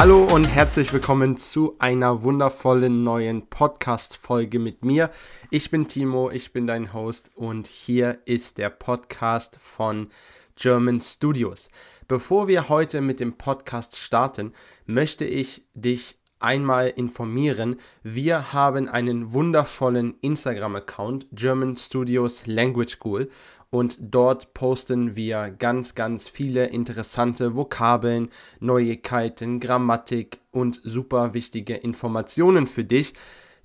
Hallo 0.00 0.24
und 0.32 0.46
herzlich 0.46 0.94
willkommen 0.94 1.36
zu 1.36 1.76
einer 1.78 2.22
wundervollen 2.22 3.04
neuen 3.04 3.50
Podcast-Folge 3.50 4.58
mit 4.58 4.82
mir. 4.82 5.10
Ich 5.50 5.70
bin 5.70 5.88
Timo, 5.88 6.30
ich 6.30 6.54
bin 6.54 6.66
dein 6.66 6.94
Host 6.94 7.30
und 7.34 7.66
hier 7.66 8.18
ist 8.24 8.56
der 8.56 8.70
Podcast 8.70 9.58
von 9.60 10.08
German 10.56 11.02
Studios. 11.02 11.68
Bevor 12.08 12.48
wir 12.48 12.70
heute 12.70 13.02
mit 13.02 13.20
dem 13.20 13.36
Podcast 13.36 13.94
starten, 13.94 14.54
möchte 14.86 15.26
ich 15.26 15.68
dich 15.74 16.18
einmal 16.40 16.88
informieren. 16.88 17.76
Wir 18.02 18.52
haben 18.52 18.88
einen 18.88 19.32
wundervollen 19.32 20.14
Instagram-Account, 20.20 21.26
German 21.32 21.76
Studios 21.76 22.46
Language 22.46 22.96
School, 22.96 23.30
und 23.70 23.98
dort 24.00 24.52
posten 24.52 25.14
wir 25.14 25.50
ganz, 25.50 25.94
ganz 25.94 26.26
viele 26.26 26.66
interessante 26.66 27.54
Vokabeln, 27.54 28.30
Neuigkeiten, 28.58 29.60
Grammatik 29.60 30.40
und 30.50 30.80
super 30.82 31.34
wichtige 31.34 31.76
Informationen 31.76 32.66
für 32.66 32.82
dich. 32.82 33.14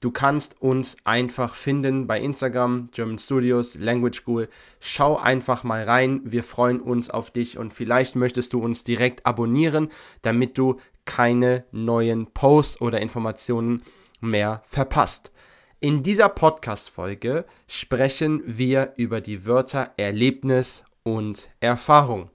Du 0.00 0.12
kannst 0.12 0.62
uns 0.62 0.96
einfach 1.02 1.56
finden 1.56 2.06
bei 2.06 2.20
Instagram, 2.20 2.90
German 2.92 3.18
Studios, 3.18 3.74
Language 3.74 4.20
School. 4.20 4.48
Schau 4.78 5.16
einfach 5.16 5.64
mal 5.64 5.82
rein. 5.82 6.20
Wir 6.22 6.44
freuen 6.44 6.80
uns 6.80 7.10
auf 7.10 7.32
dich 7.32 7.58
und 7.58 7.74
vielleicht 7.74 8.14
möchtest 8.14 8.52
du 8.52 8.60
uns 8.60 8.84
direkt 8.84 9.26
abonnieren, 9.26 9.90
damit 10.22 10.56
du 10.56 10.76
keine 11.08 11.64
neuen 11.72 12.26
Posts 12.26 12.82
oder 12.82 13.00
Informationen 13.00 13.82
mehr 14.20 14.62
verpasst. 14.66 15.32
In 15.80 16.02
dieser 16.02 16.28
Podcast-Folge 16.28 17.46
sprechen 17.66 18.42
wir 18.44 18.92
über 18.96 19.22
die 19.22 19.46
Wörter 19.46 19.94
Erlebnis 19.96 20.84
und 21.04 21.48
Erfahrung. 21.60 22.30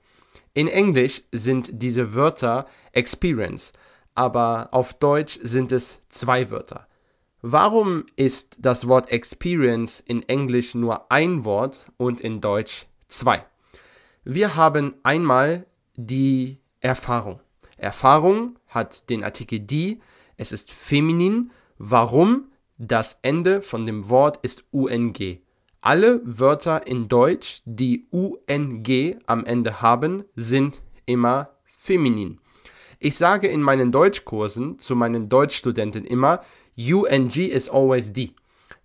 In 0.56 0.68
Englisch 0.68 1.22
sind 1.32 1.70
diese 1.84 2.16
Wörter 2.16 2.66
Experience, 2.94 3.74
aber 4.16 4.70
auf 4.72 4.96
Deutsch 4.96 5.40
sind 5.44 5.72
es 5.72 6.02
zwei 6.10 6.50
Wörter. 6.50 6.88
Warum 7.44 8.06
ist 8.16 8.58
das 8.60 8.88
Wort 8.88 9.12
Experience 9.12 10.00
in 10.00 10.24
Englisch 10.24 10.74
nur 10.74 11.12
ein 11.12 11.46
Wort 11.46 11.92
und 11.98 12.22
in 12.22 12.42
Deutsch 12.42 12.88
zwei? 13.08 13.46
Wir 14.24 14.56
haben 14.56 14.96
einmal 15.04 15.68
die 15.96 16.60
Erfahrung. 16.80 17.40
Erfahrung 17.84 18.58
hat 18.68 19.10
den 19.10 19.24
Artikel 19.24 19.60
die, 19.60 20.00
es 20.38 20.52
ist 20.52 20.72
feminin. 20.72 21.52
Warum? 21.78 22.50
Das 22.78 23.20
Ende 23.22 23.62
von 23.62 23.86
dem 23.86 24.10
Wort 24.10 24.40
ist 24.42 24.66
UNG. 24.72 25.40
Alle 25.82 26.22
Wörter 26.24 26.88
in 26.88 27.08
Deutsch, 27.08 27.62
die 27.66 28.08
UNG 28.10 29.18
am 29.26 29.46
Ende 29.46 29.82
haben, 29.82 30.24
sind 30.36 30.82
immer 31.06 31.50
feminin. 31.66 32.40
Ich 33.00 33.18
sage 33.18 33.48
in 33.48 33.62
meinen 33.62 33.92
Deutschkursen 33.92 34.80
zu 34.80 34.96
meinen 34.96 35.28
Deutschstudenten 35.28 36.06
immer, 36.06 36.42
UNG 36.78 37.36
is 37.36 37.70
always 37.70 38.14
D. 38.14 38.32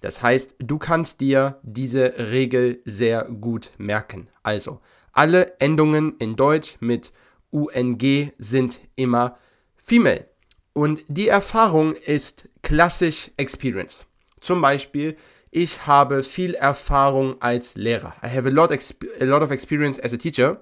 Das 0.00 0.22
heißt, 0.22 0.56
du 0.58 0.78
kannst 0.78 1.20
dir 1.20 1.58
diese 1.62 2.14
Regel 2.18 2.82
sehr 2.84 3.24
gut 3.24 3.70
merken. 3.78 4.28
Also, 4.42 4.80
alle 5.12 5.58
Endungen 5.60 6.16
in 6.18 6.36
Deutsch 6.36 6.76
mit 6.80 7.12
UNG 7.50 8.32
sind 8.38 8.80
immer 8.96 9.38
female. 9.76 10.26
Und 10.72 11.02
die 11.08 11.28
Erfahrung 11.28 11.94
ist 11.94 12.48
klassisch 12.62 13.30
Experience. 13.36 14.04
Zum 14.40 14.60
Beispiel, 14.60 15.16
ich 15.50 15.86
habe 15.86 16.22
viel 16.22 16.54
Erfahrung 16.54 17.40
als 17.40 17.74
Lehrer. 17.74 18.14
I 18.22 18.28
have 18.28 18.46
a 18.46 18.52
lot, 18.52 18.70
a 18.70 19.24
lot 19.24 19.42
of 19.42 19.50
experience 19.50 19.98
as 19.98 20.12
a 20.12 20.16
teacher, 20.16 20.60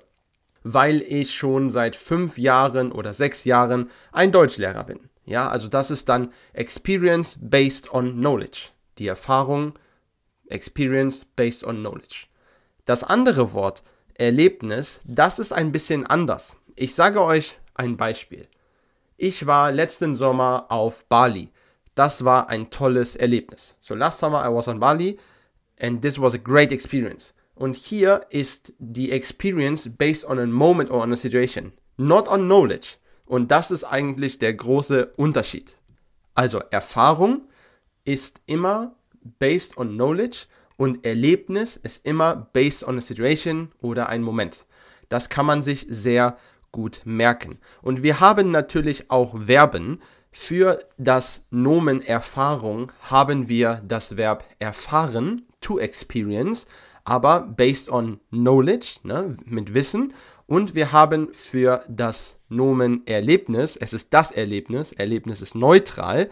weil 0.62 1.02
ich 1.02 1.34
schon 1.34 1.70
seit 1.70 1.97
fünf 1.97 2.38
Jahren 2.38 2.92
oder 2.92 3.12
sechs 3.12 3.44
Jahren 3.44 3.91
ein 4.12 4.32
Deutschlehrer 4.32 4.84
bin. 4.84 5.00
Ja, 5.24 5.48
also 5.48 5.68
das 5.68 5.91
ist 5.91 6.08
dann 6.08 6.32
Experience 6.53 7.36
based 7.41 7.92
on 7.92 8.12
Knowledge. 8.12 8.68
Die 8.98 9.08
Erfahrung, 9.08 9.74
Experience 10.48 11.24
based 11.24 11.64
on 11.64 11.78
Knowledge. 11.80 12.26
Das 12.84 13.03
andere 13.03 13.53
Wort, 13.53 13.82
Erlebnis, 14.14 15.00
das 15.04 15.41
ist 15.41 15.53
ein 15.53 15.72
bisschen 15.72 16.06
anders. 16.06 16.56
Ich 16.78 16.94
sage 16.94 17.22
euch 17.22 17.56
ein 17.75 17.97
Beispiel. 17.97 18.48
Ich 19.16 19.47
war 19.47 19.72
letzten 19.72 20.14
Sommer 20.14 20.66
auf 20.69 21.06
Bali. 21.06 21.48
Das 21.94 22.22
war 22.22 22.50
ein 22.50 22.69
tolles 22.69 23.16
Erlebnis. 23.16 23.75
So 23.81 23.94
last 23.94 24.19
summer 24.19 24.47
I 24.47 24.53
was 24.53 24.69
on 24.69 24.78
Bali 24.78 25.16
and 25.81 26.03
this 26.03 26.20
was 26.20 26.34
a 26.34 26.38
great 26.38 26.72
experience. 26.72 27.32
Und 27.54 27.76
hier 27.76 28.26
ist 28.28 28.75
die 28.78 29.10
Experience 29.10 29.88
based 29.88 30.26
on 30.26 30.38
a 30.38 30.44
moment 30.44 30.91
or 30.91 31.03
on 31.03 31.15
a 31.15 31.16
situation, 31.16 31.72
not 31.97 32.28
on 32.28 32.42
knowledge. 32.42 32.98
Und 33.25 33.50
das 33.50 33.70
ist 33.70 33.84
eigentlich 33.84 34.38
der 34.38 34.53
große 34.53 35.15
Unterschied. 35.16 35.78
Also 36.34 36.59
Erfahrung 36.70 37.48
ist 38.04 38.42
immer 38.44 38.94
based 39.38 39.78
on 39.78 39.94
knowledge 39.94 40.44
und 40.76 41.06
Erlebnis 41.06 41.78
ist 41.78 42.04
immer 42.04 42.50
based 42.53 42.84
on 42.84 42.98
a 42.98 43.00
situation 43.00 43.72
oder 43.81 44.10
ein 44.10 44.22
Moment. 44.22 44.66
Das 45.09 45.31
kann 45.31 45.47
man 45.47 45.62
sich 45.62 45.86
sehr 45.88 46.36
gut 46.76 47.00
merken. 47.06 47.59
Und 47.81 48.03
wir 48.03 48.20
haben 48.20 48.50
natürlich 48.50 49.10
auch 49.10 49.47
Verben. 49.47 50.00
Für 50.31 50.81
das 50.98 51.47
Nomen 51.50 52.03
Erfahrung 52.03 52.92
haben 53.00 53.48
wir 53.48 53.81
das 53.88 54.19
Verb 54.19 54.44
erfahren, 54.59 55.47
to 55.62 55.78
experience, 55.78 56.66
aber 57.04 57.41
based 57.41 57.88
on 57.88 58.20
knowledge, 58.28 58.98
ne, 59.04 59.38
mit 59.47 59.72
Wissen. 59.72 60.12
Und 60.47 60.75
wir 60.75 60.92
haben 60.92 61.32
für 61.32 61.82
das 61.88 62.38
Nomen 62.50 63.06
Erlebnis, 63.06 63.78
es 63.78 63.94
ist 63.94 64.12
das 64.12 64.31
Erlebnis, 64.31 64.92
Erlebnis 64.92 65.41
ist 65.41 65.54
neutral, 65.54 66.28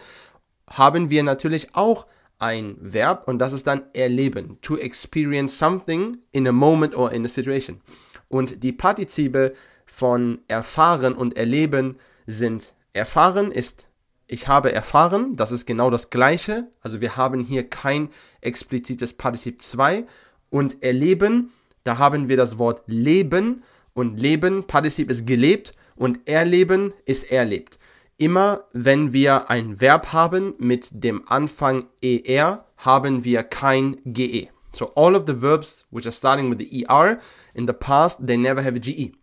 haben 0.69 1.09
wir 1.09 1.23
natürlich 1.23 1.73
auch 1.73 2.05
ein 2.37 2.77
Verb 2.79 3.27
und 3.27 3.39
das 3.39 3.53
ist 3.53 3.65
dann 3.65 3.81
erleben, 3.93 4.59
to 4.61 4.77
experience 4.77 5.57
something 5.57 6.19
in 6.31 6.47
a 6.47 6.51
moment 6.51 6.95
or 6.95 7.11
in 7.11 7.25
a 7.25 7.27
situation. 7.27 7.81
Und 8.27 8.63
die 8.63 8.73
Partizipe 8.73 9.53
von 9.85 10.39
erfahren 10.47 11.13
und 11.13 11.37
erleben 11.37 11.97
sind 12.27 12.73
erfahren 12.93 13.51
ist 13.51 13.87
ich 14.27 14.47
habe 14.47 14.71
erfahren, 14.71 15.35
das 15.35 15.51
ist 15.51 15.65
genau 15.65 15.89
das 15.89 16.09
gleiche. 16.09 16.67
Also 16.81 16.99
wir 16.99 17.15
haben 17.15 17.41
hier 17.41 17.69
kein 17.69 18.09
explizites 18.41 19.13
Partizip 19.13 19.61
2 19.61 20.05
und 20.49 20.81
erleben, 20.81 21.51
da 21.83 21.99
haben 21.99 22.27
wir 22.27 22.37
das 22.37 22.57
Wort 22.57 22.81
leben 22.87 23.63
und 23.93 24.19
leben, 24.19 24.65
Partizip 24.65 25.11
ist 25.11 25.27
gelebt 25.27 25.73
und 25.95 26.27
erleben 26.27 26.93
ist 27.05 27.31
erlebt. 27.31 27.77
Immer 28.17 28.63
wenn 28.73 29.13
wir 29.13 29.49
ein 29.49 29.79
Verb 29.79 30.11
haben 30.11 30.55
mit 30.57 30.89
dem 30.91 31.27
Anfang 31.27 31.87
er, 32.01 32.65
haben 32.77 33.23
wir 33.23 33.43
kein 33.43 33.97
ge. 34.05 34.47
So 34.71 34.93
all 34.95 35.15
of 35.15 35.25
the 35.27 35.41
verbs 35.41 35.85
which 35.91 36.05
are 36.05 36.11
starting 36.11 36.49
with 36.49 36.57
the 36.59 36.85
er 36.89 37.19
in 37.53 37.67
the 37.67 37.73
past, 37.73 38.25
they 38.25 38.37
never 38.37 38.63
have 38.63 38.75
a 38.75 38.79
ge. 38.79 39.13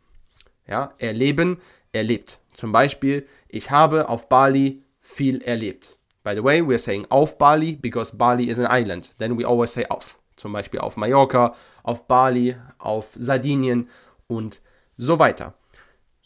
Ja, 0.66 0.94
erleben, 0.98 1.60
erlebt. 1.92 2.40
Zum 2.54 2.72
Beispiel, 2.72 3.26
ich 3.48 3.70
habe 3.70 4.08
auf 4.08 4.28
Bali 4.28 4.82
viel 5.00 5.42
erlebt. 5.42 5.96
By 6.22 6.34
the 6.36 6.44
way, 6.44 6.60
we're 6.60 6.78
saying 6.78 7.06
auf 7.08 7.36
Bali 7.36 7.76
because 7.76 8.16
Bali 8.16 8.48
is 8.48 8.58
an 8.58 8.68
island. 8.70 9.14
Then 9.18 9.36
we 9.38 9.46
always 9.46 9.72
say 9.72 9.86
auf. 9.88 10.18
Zum 10.36 10.52
Beispiel 10.52 10.80
auf 10.80 10.96
Mallorca, 10.96 11.54
auf 11.82 12.06
Bali, 12.06 12.56
auf 12.78 13.10
Sardinien 13.18 13.88
und 14.28 14.60
so 14.96 15.18
weiter. 15.18 15.54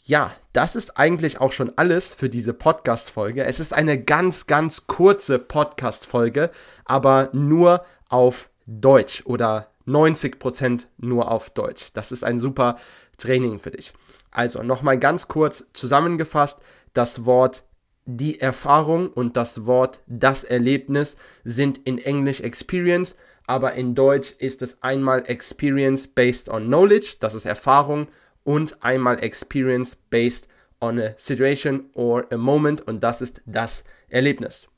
Ja, 0.05 0.33
das 0.53 0.77
ist 0.77 0.99
eigentlich 0.99 1.41
auch 1.41 1.50
schon 1.50 1.73
alles 1.77 2.15
für 2.15 2.29
diese 2.29 2.53
Podcast-Folge. 2.55 3.44
Es 3.44 3.59
ist 3.59 3.75
eine 3.75 4.00
ganz, 4.00 4.47
ganz 4.47 4.87
kurze 4.87 5.38
Podcast-Folge, 5.38 6.50
aber 6.85 7.31
nur 7.33 7.85
auf 8.09 8.50
Deutsch 8.67 9.23
oder 9.27 9.69
90% 9.87 10.87
nur 10.99 11.31
auf 11.31 11.50
Deutsch. 11.50 11.88
Das 11.94 12.12
ist 12.12 12.25
ein 12.25 12.38
super 12.38 12.77
Training 13.19 13.59
für 13.59 13.71
dich. 13.71 13.93
Also 14.31 14.62
nochmal 14.62 14.99
ganz 14.99 15.29
kurz 15.29 15.67
zusammengefasst, 15.73 16.59
das 16.93 17.25
Wort 17.25 17.65
die 18.06 18.41
Erfahrung 18.41 19.09
und 19.09 19.37
das 19.37 19.67
Wort 19.67 20.00
das 20.06 20.44
Erlebnis 20.44 21.17
sind 21.44 21.79
in 21.79 21.99
Englisch 21.99 22.41
Experience, 22.41 23.17
aber 23.47 23.75
in 23.75 23.94
Deutsch 23.94 24.33
ist 24.38 24.62
es 24.62 24.83
einmal 24.83 25.25
Experience 25.27 26.06
based 26.06 26.49
on 26.49 26.67
Knowledge, 26.67 27.17
das 27.21 27.35
ist 27.35 27.47
Erfahrung, 27.47 28.09
und 28.44 28.83
einmal 28.83 29.23
Experience 29.23 29.97
based 30.11 30.49
on 30.81 31.00
a 31.00 31.15
situation 31.17 31.91
or 31.94 32.27
a 32.31 32.37
moment 32.37 32.81
und 32.83 33.03
das 33.03 33.21
ist 33.21 33.43
das 33.44 33.83
Erlebnis. 34.09 34.69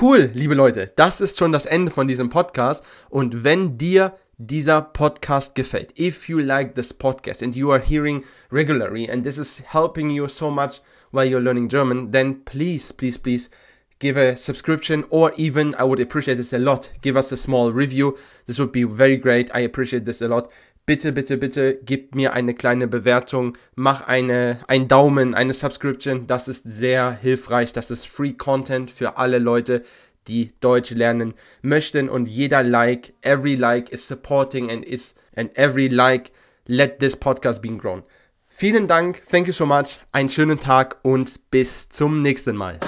Cool, 0.00 0.30
liebe 0.32 0.54
Leute, 0.54 0.92
das 0.94 1.20
ist 1.20 1.36
schon 1.36 1.50
das 1.50 1.66
Ende 1.66 1.90
von 1.90 2.06
diesem 2.06 2.28
Podcast 2.28 2.84
und 3.08 3.42
wenn 3.42 3.76
dir 3.76 4.14
dieser 4.46 4.80
Podcast 4.80 5.54
gefällt, 5.54 5.92
if 5.98 6.26
you 6.28 6.38
like 6.38 6.74
this 6.74 6.94
podcast 6.94 7.42
and 7.42 7.54
you 7.54 7.70
are 7.70 7.78
hearing 7.78 8.24
regularly 8.50 9.06
and 9.06 9.22
this 9.22 9.36
is 9.36 9.62
helping 9.66 10.08
you 10.08 10.28
so 10.28 10.50
much 10.50 10.80
while 11.10 11.26
you're 11.26 11.42
learning 11.42 11.68
German, 11.68 12.10
then 12.10 12.42
please, 12.46 12.90
please, 12.90 13.18
please 13.18 13.50
give 13.98 14.16
a 14.16 14.34
subscription 14.36 15.04
or 15.10 15.34
even 15.36 15.74
I 15.74 15.84
would 15.84 16.00
appreciate 16.00 16.38
this 16.38 16.54
a 16.54 16.58
lot. 16.58 16.90
Give 17.02 17.18
us 17.18 17.30
a 17.32 17.36
small 17.36 17.70
review. 17.70 18.16
This 18.46 18.58
would 18.58 18.72
be 18.72 18.84
very 18.84 19.18
great. 19.18 19.54
I 19.54 19.60
appreciate 19.60 20.06
this 20.06 20.22
a 20.22 20.28
lot. 20.28 20.50
Bitte, 20.86 21.12
bitte, 21.12 21.36
bitte 21.36 21.78
gib 21.84 22.14
mir 22.14 22.32
eine 22.32 22.54
kleine 22.54 22.88
Bewertung, 22.88 23.58
mach 23.76 24.08
eine, 24.08 24.60
einen 24.66 24.88
Daumen, 24.88 25.34
eine 25.34 25.52
Subscription. 25.52 26.26
Das 26.26 26.48
ist 26.48 26.64
sehr 26.64 27.12
hilfreich. 27.12 27.74
Das 27.74 27.90
ist 27.90 28.08
Free 28.08 28.32
Content 28.32 28.90
für 28.90 29.18
alle 29.18 29.38
Leute, 29.38 29.84
die 30.28 30.52
Deutsch 30.60 30.90
lernen 30.90 31.34
möchten. 31.62 32.08
Und 32.08 32.28
jeder 32.28 32.62
Like, 32.62 33.14
every 33.22 33.54
like 33.54 33.90
is 33.90 34.06
supporting 34.06 34.70
and 34.70 34.84
is 34.84 35.14
and 35.36 35.56
every 35.56 35.88
like 35.88 36.32
let 36.66 36.98
this 36.98 37.16
podcast 37.16 37.62
be 37.62 37.68
grown. 37.70 38.02
Vielen 38.48 38.86
Dank, 38.86 39.22
thank 39.26 39.46
you 39.46 39.52
so 39.52 39.64
much, 39.64 40.00
einen 40.12 40.28
schönen 40.28 40.60
Tag 40.60 40.98
und 41.02 41.50
bis 41.50 41.88
zum 41.88 42.20
nächsten 42.20 42.56
Mal. 42.56 42.78